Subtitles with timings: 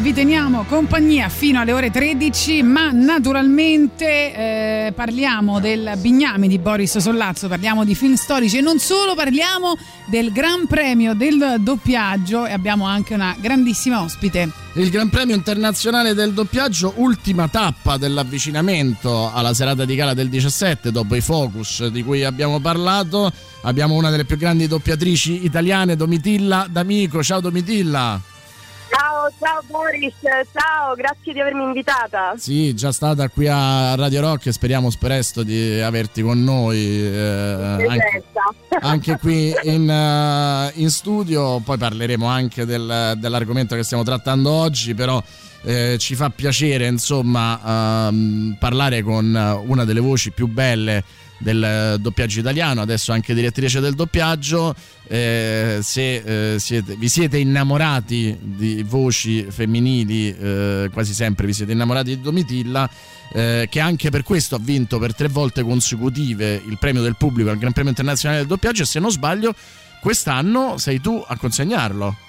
[0.00, 6.98] vi teniamo compagnia fino alle ore 13, ma naturalmente eh, parliamo del Bignami di Boris
[6.98, 9.76] Sollazzo, parliamo di film storici e non solo, parliamo
[10.06, 14.50] del Gran Premio del doppiaggio e abbiamo anche una grandissima ospite.
[14.74, 20.92] Il Gran Premio internazionale del doppiaggio, ultima tappa dell'avvicinamento alla serata di gala del 17,
[20.92, 23.32] dopo i focus di cui abbiamo parlato.
[23.62, 27.22] Abbiamo una delle più grandi doppiatrici italiane, Domitilla D'Amico.
[27.22, 28.36] Ciao Domitilla.
[29.28, 30.14] Ciao, ciao Boris,
[30.52, 32.34] ciao, grazie di avermi invitata.
[32.38, 36.78] Sì, già stata qui a Radio Rock e speriamo presto di averti con noi.
[36.78, 38.24] Eh, anche,
[38.80, 44.94] anche, qui in, uh, in, studio, poi parleremo anche del, dell'argomento che stiamo trattando oggi,
[44.94, 45.22] però
[45.62, 51.04] eh, ci fa piacere insomma uh, parlare con una delle voci più belle
[51.38, 54.74] del doppiaggio italiano, adesso anche direttrice del doppiaggio.
[55.06, 61.72] Eh, se eh, siete, vi siete innamorati di voci femminili, eh, quasi sempre vi siete
[61.72, 62.88] innamorati di Domitilla.
[63.30, 67.50] Eh, che anche per questo ha vinto per tre volte consecutive il premio del pubblico
[67.50, 69.54] al Gran Premio Internazionale del Doppiaggio e se non sbaglio
[70.00, 72.27] quest'anno sei tu a consegnarlo.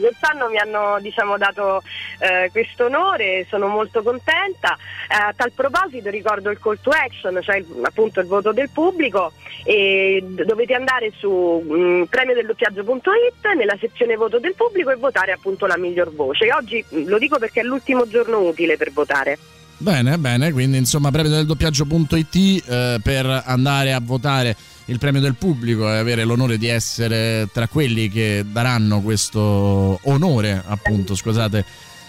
[0.00, 1.82] Quest'anno mi hanno diciamo, dato
[2.18, 4.76] eh, questo onore, sono molto contenta.
[5.08, 8.70] Eh, a tal proposito ricordo il call to action, cioè il, appunto il voto del
[8.70, 9.32] pubblico
[9.64, 15.78] e dovete andare su um, premiodelloppiaggio.it nella sezione voto del pubblico e votare appunto la
[15.78, 16.52] miglior voce.
[16.52, 19.38] Oggi lo dico perché è l'ultimo giorno utile per votare.
[19.82, 25.96] Bene, bene, quindi insomma premiodelloppiaggio.it eh, per andare a votare il premio del pubblico e
[25.96, 31.64] avere l'onore di essere tra quelli che daranno questo onore, appunto, scusate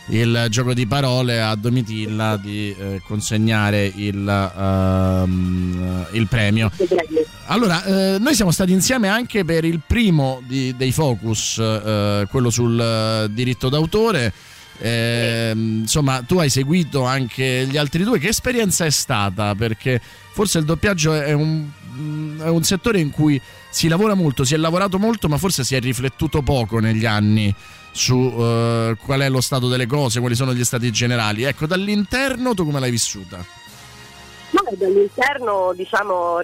[0.08, 6.70] il gioco di parole a Domitilla di eh, consegnare il, uh, il, premio.
[7.46, 12.50] Allora, eh, noi siamo stati insieme anche per il primo di, dei focus, eh, quello
[12.50, 14.34] sul diritto d'autore.
[14.80, 18.20] Eh, insomma, tu hai seguito anche gli altri due.
[18.20, 19.56] Che esperienza è stata?
[19.56, 21.70] Perché forse il doppiaggio è un
[22.40, 23.40] è un settore in cui
[23.70, 27.54] si lavora molto, si è lavorato molto, ma forse si è riflettuto poco negli anni
[27.92, 31.44] su uh, qual è lo stato delle cose, quali sono gli stati generali.
[31.44, 33.46] Ecco, dall'interno tu come l'hai vissuta?
[34.74, 36.40] No, dall'interno, diciamo,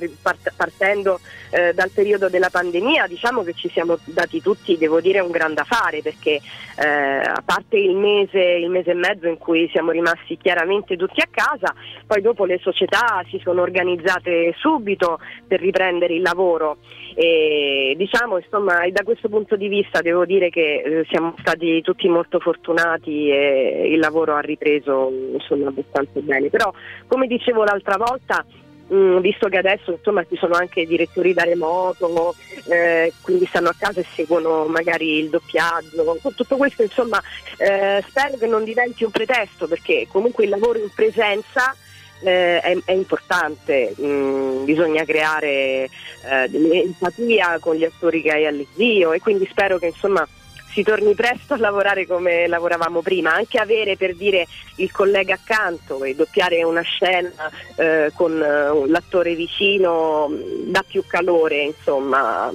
[0.56, 1.20] partendo
[1.50, 5.62] eh, dal periodo della pandemia, diciamo che ci siamo dati tutti, devo dire, un grande
[5.62, 6.40] affare perché
[6.78, 11.22] eh, a parte il mese, il mese e mezzo in cui siamo rimasti chiaramente tutti
[11.22, 11.74] a casa,
[12.06, 16.78] poi dopo le società si sono organizzate subito per riprendere il lavoro
[17.20, 22.08] e diciamo insomma da questo punto di vista devo dire che eh, siamo stati tutti
[22.08, 26.50] molto fortunati e il lavoro ha ripreso insomma abbastanza bene.
[26.50, 26.72] Però
[27.08, 28.46] come dicevo l'altra volta
[28.92, 32.34] Mm, visto che adesso insomma ci sono anche direttori da remoto,
[32.68, 37.22] eh, quindi stanno a casa e seguono magari il doppiaggio, tutto questo insomma
[37.58, 41.76] eh, spero che non diventi un pretesto perché comunque il lavoro in presenza
[42.22, 45.90] eh, è, è, importante, mm, bisogna creare
[46.24, 50.28] eh, empatia con gli attori che hai all'invio e quindi spero che insomma
[50.72, 56.04] si torni presto a lavorare come lavoravamo prima, anche avere per dire il collega accanto
[56.04, 57.32] e doppiare una scena
[57.76, 62.52] eh, con eh, l'attore vicino mm, dà più calore, insomma.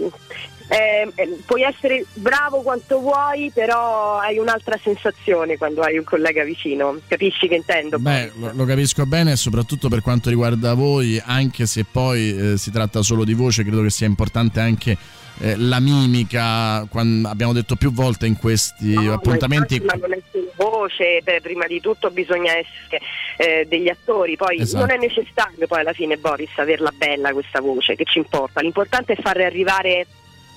[0.69, 6.43] Eh, eh, puoi essere bravo quanto vuoi, però hai un'altra sensazione quando hai un collega
[6.43, 6.99] vicino.
[7.07, 7.99] Capisci che intendo?
[7.99, 12.71] Beh, lo, lo, capisco bene, soprattutto per quanto riguarda voi, anche se poi eh, si
[12.71, 14.97] tratta solo di voce, credo che sia importante anche
[15.41, 19.81] eh, la mimica, abbiamo detto più volte in questi no, appuntamenti.
[19.81, 23.01] Ma non è solo voce, beh, prima di tutto bisogna essere
[23.37, 24.87] eh, degli attori, poi esatto.
[24.87, 29.15] non è necessario poi alla fine Boris averla bella questa voce, che ci importa, l'importante
[29.15, 30.07] è farle arrivare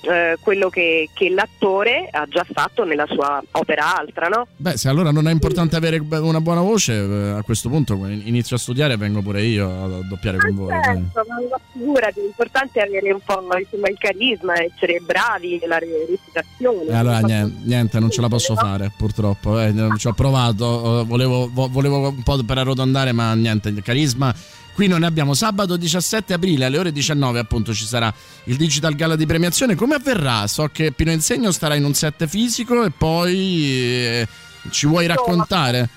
[0.02, 4.46] eh, quello che, che, l'attore ha già fatto nella sua opera altra, no?
[4.56, 8.56] Beh, se allora non è importante avere una buona voce, eh, a questo punto inizio
[8.56, 10.74] a studiare e vengo pure io a doppiare con voi.
[10.82, 16.90] Certo, ma l'importante è avere un po' insomma, il carisma, essere bravi nella recitazione.
[16.90, 19.60] E allora niente, niente, non ce la posso fare, purtroppo.
[19.60, 24.34] Eh, ci ho provato, volevo, volevo un po' per arrotondare, ma niente, il carisma
[24.78, 28.14] Qui noi ne abbiamo sabato 17 aprile alle ore 19 appunto ci sarà
[28.44, 29.74] il Digital Gala di premiazione.
[29.74, 30.46] Come avverrà?
[30.46, 34.28] So che Pino Insegno starà in un set fisico e poi eh,
[34.70, 35.88] ci vuoi raccontare?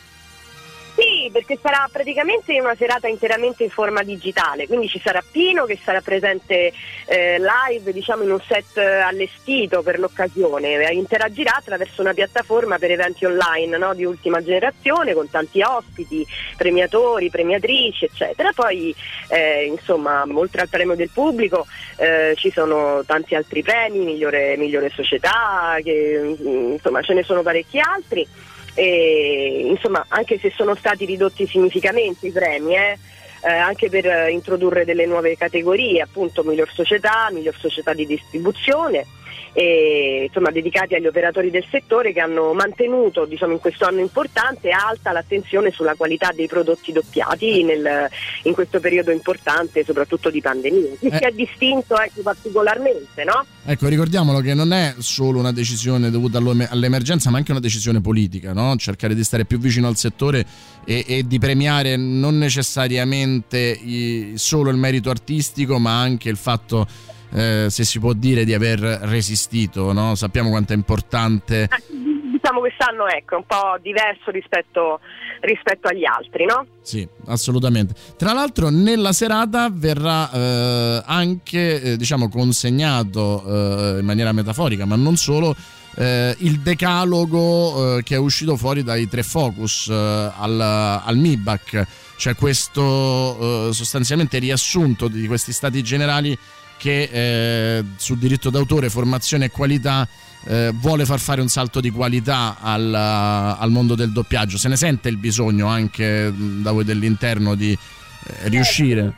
[1.29, 6.01] Perché sarà praticamente una serata interamente in forma digitale, quindi ci sarà Pino che sarà
[6.01, 6.71] presente
[7.05, 13.25] eh, live diciamo in un set allestito per l'occasione, interagirà attraverso una piattaforma per eventi
[13.25, 13.93] online no?
[13.93, 16.25] di ultima generazione con tanti ospiti,
[16.55, 18.51] premiatori, premiatrici eccetera.
[18.53, 18.95] Poi
[19.27, 21.67] eh, insomma oltre al premio del pubblico
[21.97, 27.79] eh, ci sono tanti altri premi, migliore, migliore società, che, insomma ce ne sono parecchi
[27.79, 28.27] altri
[28.73, 32.97] e, insomma, anche se sono stati ridotti significativamente i premi, eh,
[33.43, 39.05] eh, anche per introdurre delle nuove categorie, appunto miglior società, miglior società di distribuzione
[39.53, 44.69] e, insomma, dedicati agli operatori del settore che hanno mantenuto diciamo, in questo anno importante
[44.69, 48.07] alta l'attenzione sulla qualità dei prodotti doppiati nel,
[48.43, 50.95] in questo periodo importante, soprattutto di pandemia.
[50.99, 51.17] Chi eh.
[51.17, 53.45] si è distinto ecco, particolarmente, no?
[53.65, 58.53] Ecco, ricordiamolo che non è solo una decisione dovuta all'emergenza, ma anche una decisione politica,
[58.53, 58.75] no?
[58.77, 60.45] cercare di stare più vicino al settore
[60.85, 66.87] e, e di premiare non necessariamente i, solo il merito artistico, ma anche il fatto
[67.31, 70.15] eh, se si può dire di aver resistito, no?
[70.15, 71.63] sappiamo quanto è importante.
[71.63, 72.01] Eh,
[72.41, 74.99] diciamo quest'anno ecco, un po' diverso rispetto,
[75.41, 76.65] rispetto agli altri, no?
[76.81, 77.93] Sì, assolutamente.
[78.17, 84.95] Tra l'altro nella serata verrà eh, anche eh, diciamo, consegnato eh, in maniera metaforica, ma
[84.95, 85.55] non solo,
[85.95, 91.87] eh, il decalogo eh, che è uscito fuori dai tre focus eh, al, al MIBAC,
[92.17, 96.37] cioè questo eh, sostanzialmente riassunto di questi stati generali
[96.81, 100.07] che eh, su diritto d'autore, formazione e qualità
[100.47, 104.57] eh, vuole far fare un salto di qualità al, al, mondo del doppiaggio.
[104.57, 109.13] Se ne sente il bisogno anche da voi dell'interno di eh, riuscire?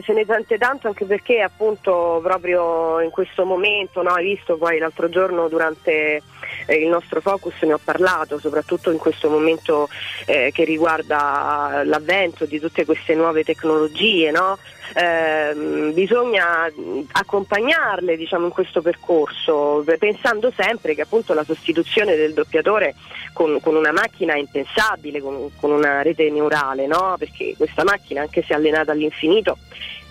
[0.00, 4.78] Se ne sente tanto anche perché appunto proprio in questo momento, no, hai visto poi
[4.78, 6.22] l'altro giorno durante
[6.64, 9.90] eh, il nostro focus ne ho parlato, soprattutto in questo momento
[10.24, 14.56] eh, che riguarda l'avvento di tutte queste nuove tecnologie, no?
[14.94, 16.70] Eh, bisogna
[17.12, 22.94] accompagnarle diciamo, in questo percorso, pensando sempre che appunto la sostituzione del doppiatore
[23.32, 27.14] con, con una macchina è impensabile, con, con una rete neurale, no?
[27.18, 29.58] perché questa macchina, anche se allenata all'infinito,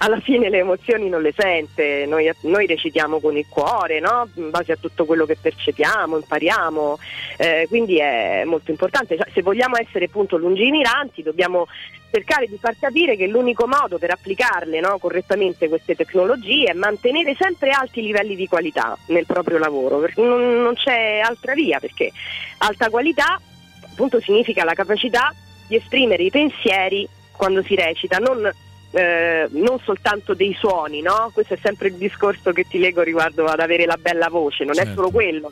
[0.01, 4.29] alla fine le emozioni non le sente, noi, noi recitiamo con il cuore, no?
[4.35, 6.97] in base a tutto quello che percepiamo, impariamo,
[7.37, 9.17] eh, quindi è molto importante.
[9.17, 11.67] Cioè, se vogliamo essere appunto lungimiranti dobbiamo
[12.11, 17.35] cercare di far capire che l'unico modo per applicarle no, correttamente queste tecnologie è mantenere
[17.37, 22.11] sempre alti livelli di qualità nel proprio lavoro, perché non, non c'è altra via, perché
[22.59, 23.39] alta qualità
[23.83, 25.33] appunto significa la capacità
[25.67, 28.51] di esprimere i pensieri quando si recita, non
[28.91, 31.29] eh, non soltanto dei suoni, no?
[31.33, 34.73] Questo è sempre il discorso che ti leggo riguardo ad avere la bella voce, non
[34.73, 34.91] certo.
[34.91, 35.51] è solo quello,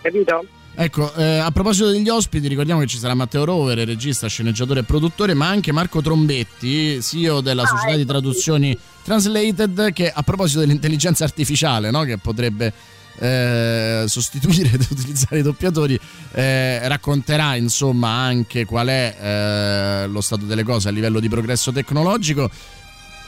[0.00, 0.46] capito?
[0.76, 4.82] Ecco, eh, a proposito degli ospiti, ricordiamo che ci sarà Matteo Rovere, regista, sceneggiatore e
[4.82, 8.78] produttore, ma anche Marco Trombetti, CEO della ah, società ecco, di traduzioni sì.
[9.04, 12.02] Translated, che a proposito dell'intelligenza artificiale, no?
[12.02, 12.72] che potrebbe
[13.18, 15.98] eh, sostituire ed utilizzare i doppiatori,
[16.32, 21.70] eh, racconterà insomma anche qual è eh, lo stato delle cose a livello di progresso
[21.70, 22.50] tecnologico.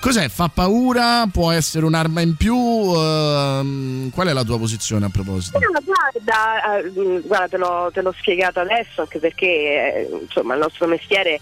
[0.00, 0.28] Cos'è?
[0.28, 1.26] Fa paura?
[1.32, 2.54] Può essere un'arma in più?
[2.54, 5.58] Uh, qual è la tua posizione a proposito?
[5.58, 10.60] No, guarda, uh, guarda te, l'ho, te, l'ho, spiegato adesso anche perché eh, insomma, il
[10.60, 11.40] nostro mestiere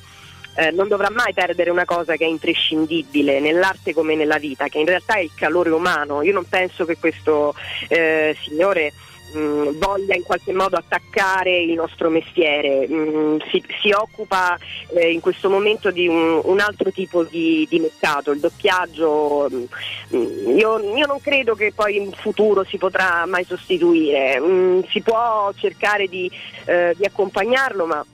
[0.56, 4.78] eh, non dovrà mai perdere una cosa che è imprescindibile nell'arte come nella vita, che
[4.78, 6.22] in realtà è il calore umano.
[6.22, 7.54] Io non penso che questo
[7.88, 8.92] eh, signore
[9.34, 14.58] mh, voglia in qualche modo attaccare il nostro mestiere, mh, si, si, occupa
[14.94, 19.48] eh, in questo momento di un, un altro tipo di, di, mercato, il doppiaggio.
[19.50, 20.16] Mh,
[20.56, 24.40] io, io, non credo che poi in futuro si potrà mai sostituire,
[24.88, 26.30] si può cercare di,
[26.64, 28.04] eh, di accompagnarlo, ma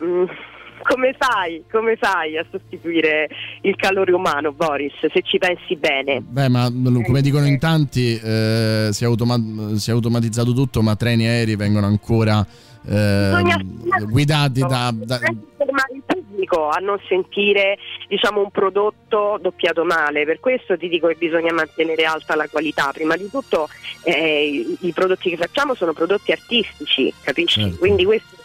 [0.83, 3.29] come fai, come fai a sostituire
[3.63, 6.21] il calore umano, Boris, se ci pensi bene?
[6.21, 6.71] Beh, ma
[7.05, 11.29] come dicono in tanti, eh, si, è automa- si, è automatizzato tutto, ma treni e
[11.29, 12.47] aerei vengono ancora
[12.87, 13.65] eh,
[14.09, 14.93] guidati da...
[14.95, 15.19] da...
[15.57, 21.07] fermare il pubblico a non sentire diciamo, un prodotto doppiato male per questo ti dico
[21.09, 23.69] che bisogna mantenere alta la qualità prima di tutto
[24.05, 27.61] eh, i, i, prodotti che facciamo sono prodotti artistici capisci?
[27.61, 27.77] Certo.
[27.77, 28.40] quindi questo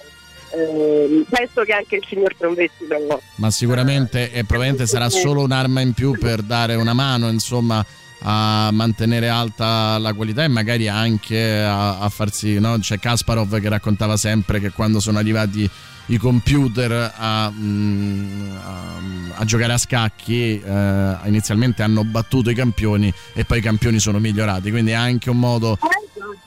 [0.56, 3.22] eh, penso che anche il signor Trombetti lo...
[3.36, 7.86] Ma sicuramente e probabilmente sarà solo un'arma in più per dare una mano, insomma,
[8.20, 12.78] a mantenere alta la qualità e magari anche a, a farsi, no?
[12.80, 15.70] C'è Kasparov che raccontava sempre che quando sono arrivati
[16.08, 18.94] i computer a, mm, a,
[19.36, 24.20] a giocare a scacchi eh, inizialmente hanno battuto i campioni e poi i campioni sono
[24.20, 24.70] migliorati.
[24.72, 25.78] Quindi è anche un modo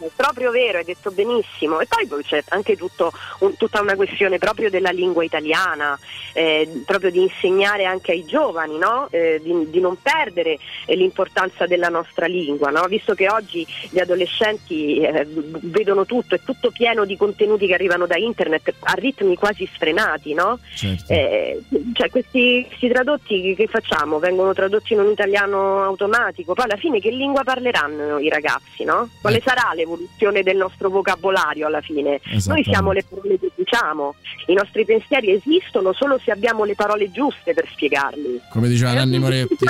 [0.01, 1.81] eh, proprio vero, hai detto benissimo.
[1.81, 5.99] E poi c'è anche tutto, un, tutta una questione proprio della lingua italiana,
[6.35, 9.09] eh, proprio di insegnare anche ai giovani, no?
[9.11, 12.85] eh, di, di, non perdere l'importanza della nostra lingua, no?
[12.87, 15.27] visto che oggi gli adolescenti eh,
[15.63, 20.35] vedono tutto, è tutto pieno di contenuti che arrivano da internet a ritmi quasi sfrenati.
[20.35, 20.59] No?
[20.75, 21.13] Certo.
[21.13, 21.63] Eh,
[21.95, 24.19] cioè questi, questi tradotti che facciamo?
[24.19, 28.85] Vengono tradotti in un italiano automatico, poi alla fine che lingua parleranno i ragazzi?
[28.85, 29.09] No?
[29.21, 32.21] Quale sarà l'evoluzione del nostro vocabolario alla fine?
[32.47, 34.15] Noi siamo le parole che diciamo,
[34.47, 38.41] i nostri pensieri esistono solo se abbiamo le parole giuste per spiegarli.
[38.51, 39.57] Come diceva Nanni Moretti.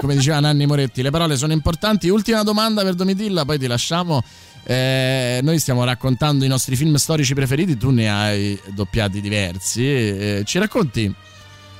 [0.00, 2.08] Come diceva Nanni Moretti, le parole sono importanti.
[2.08, 4.22] Ultima domanda per Domitilla, poi ti lasciamo.
[4.66, 9.84] Eh, noi stiamo raccontando i nostri film storici preferiti, tu ne hai doppiati diversi.
[9.84, 11.14] Eh, ci racconti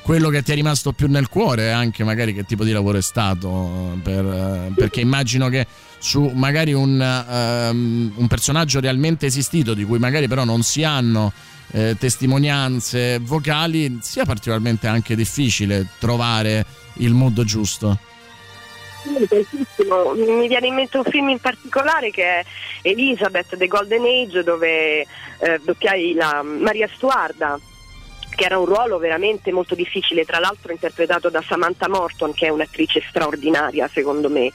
[0.05, 3.03] quello che ti è rimasto più nel cuore, anche magari che tipo di lavoro è
[3.03, 5.67] stato, per, perché immagino che
[5.99, 11.33] su magari un, um, un, personaggio realmente esistito, di cui magari però non si hanno
[11.71, 16.67] eh, testimonianze vocali, sia particolarmente anche difficile trovare
[16.99, 17.99] il mood giusto.
[19.07, 22.45] Mi viene in mente un film in particolare che è
[22.83, 25.07] Elizabeth The Golden Age dove eh,
[25.65, 27.59] doppiai la Maria Stuarda
[28.35, 32.51] che era un ruolo veramente molto difficile, tra l'altro interpretato da Samantha Morton, che è
[32.51, 34.51] un'attrice straordinaria secondo me.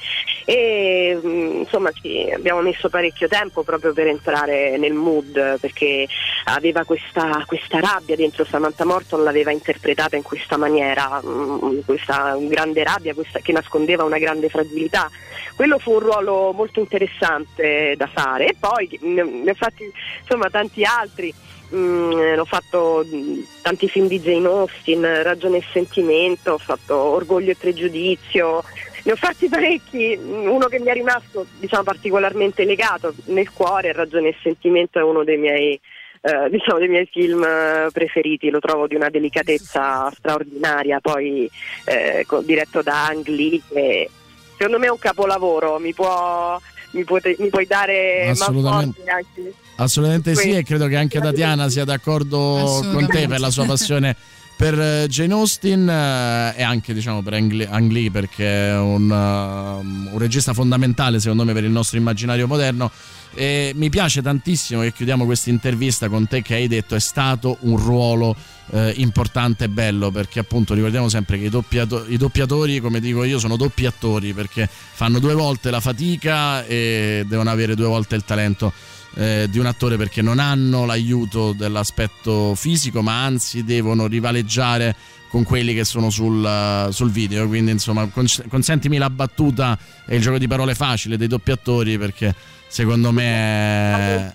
[0.45, 6.07] E mm, insomma sì, abbiamo messo parecchio tempo proprio per entrare nel mood, perché
[6.45, 12.83] aveva questa, questa rabbia dentro Samantha Morton, l'aveva interpretata in questa maniera, mm, questa grande
[12.83, 15.09] rabbia questa, che nascondeva una grande fragilità.
[15.55, 19.83] Quello fu un ruolo molto interessante da fare e poi ne ho fatti
[20.21, 21.33] insomma tanti altri.
[21.73, 27.51] Mm, ho fatto mm, tanti film di Jane Austen, Ragione e Sentimento, ho fatto Orgoglio
[27.51, 28.63] e Pregiudizio,
[29.03, 34.29] ne ho fatti parecchi, uno che mi è rimasto diciamo, particolarmente legato nel cuore, Ragione
[34.29, 35.79] e Sentimento è uno dei miei,
[36.21, 37.45] eh, diciamo, dei miei film
[37.91, 41.49] preferiti, lo trovo di una delicatezza straordinaria, poi
[41.85, 44.09] eh, diretto da Ang Lee, che
[44.57, 46.59] secondo me è un capolavoro, mi, può,
[46.91, 49.03] mi, può, mi puoi dare Assolutamente.
[49.09, 53.65] anche Assolutamente sì, e credo che anche Tatiana sia d'accordo con te per la sua
[53.65, 54.15] passione
[54.59, 60.11] per eh, Jane Austen eh, e anche diciamo per Ang Lee perché è un, uh,
[60.11, 62.91] un, regista fondamentale secondo me per il nostro immaginario moderno
[63.33, 67.57] e mi piace tantissimo che chiudiamo questa intervista con te che hai detto è stato
[67.61, 68.35] un ruolo
[68.71, 73.23] eh, importante e bello perché appunto ricordiamo sempre che i, doppiato- i, doppiatori come dico
[73.23, 78.15] io sono doppi attori perché fanno due volte la fatica e devono avere due volte
[78.15, 78.73] il talento
[79.15, 84.95] eh, di un attore perché non hanno l'aiuto dell'aspetto fisico, ma anzi devono rivaleggiare
[85.29, 87.47] con quelli che sono sul, sul video.
[87.47, 88.07] Quindi, insomma,
[88.47, 92.33] consentimi la battuta e il gioco di parole facile dei doppiatori perché
[92.69, 94.31] secondo me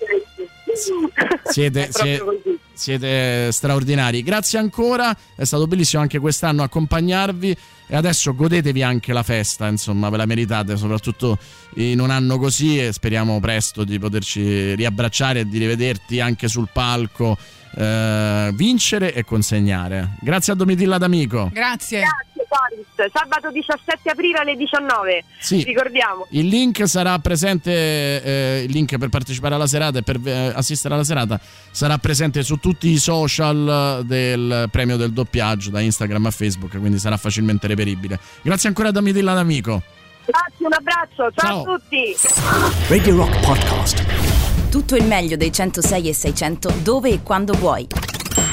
[1.45, 2.21] siete, siete,
[2.73, 4.23] siete straordinari.
[4.23, 10.09] Grazie ancora, è stato bellissimo anche quest'anno accompagnarvi e adesso godetevi anche la festa, insomma,
[10.09, 11.39] ve la meritate, soprattutto
[11.75, 16.69] in un anno così e speriamo presto di poterci riabbracciare e di rivederti anche sul
[16.73, 17.37] palco,
[17.77, 20.17] eh, vincere e consegnare.
[20.21, 21.51] Grazie a Domitilla D'Amico.
[21.53, 22.01] Grazie.
[22.01, 22.34] Grazie.
[22.55, 25.25] Paris, sabato 17 aprile alle 19.
[25.41, 25.65] Sì.
[25.65, 26.27] Ricordiamo.
[26.31, 30.95] Il link sarà presente, eh, il link per partecipare alla serata e per eh, assistere
[30.95, 31.41] alla serata
[31.73, 36.99] sarà presente su tutti i social del premio del doppiaggio, da Instagram a Facebook, quindi
[36.99, 38.21] sarà facilmente reperibile.
[38.43, 39.83] Grazie ancora a Domitilla D'Amico.
[40.25, 42.17] Grazie, un abbraccio, ciao, ciao a tutti.
[42.89, 44.71] Radio Rock Podcast.
[44.71, 47.87] Tutto il meglio dei 106 e 600 dove e quando vuoi.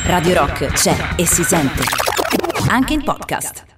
[0.05, 1.83] Radio Rock c'è e si sente.
[2.67, 3.70] Anche in podcast.